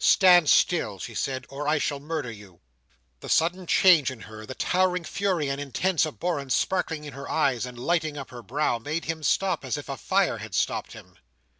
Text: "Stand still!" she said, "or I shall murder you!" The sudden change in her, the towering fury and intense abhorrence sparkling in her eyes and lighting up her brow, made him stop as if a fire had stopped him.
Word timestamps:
"Stand 0.00 0.50
still!" 0.50 0.98
she 0.98 1.14
said, 1.14 1.46
"or 1.48 1.68
I 1.68 1.78
shall 1.78 2.00
murder 2.00 2.28
you!" 2.32 2.58
The 3.20 3.28
sudden 3.28 3.64
change 3.64 4.10
in 4.10 4.22
her, 4.22 4.44
the 4.44 4.56
towering 4.56 5.04
fury 5.04 5.48
and 5.48 5.60
intense 5.60 6.04
abhorrence 6.04 6.56
sparkling 6.56 7.04
in 7.04 7.12
her 7.12 7.30
eyes 7.30 7.64
and 7.64 7.78
lighting 7.78 8.16
up 8.18 8.30
her 8.30 8.42
brow, 8.42 8.80
made 8.80 9.04
him 9.04 9.22
stop 9.22 9.64
as 9.64 9.78
if 9.78 9.88
a 9.88 9.96
fire 9.96 10.38
had 10.38 10.52
stopped 10.56 10.94
him. 10.94 11.16